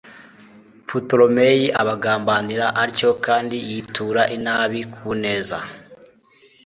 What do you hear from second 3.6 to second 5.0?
yitura inabi